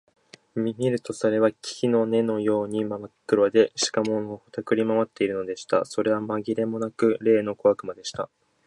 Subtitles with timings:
[0.55, 5.85] 見るとそれは木の根のようにまっ黒で、しかも、のたくり廻っているのでした。
[5.85, 8.27] それはまぎれもなく、例の小悪魔でした。